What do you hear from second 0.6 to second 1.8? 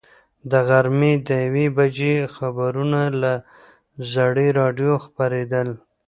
غرمې د یوې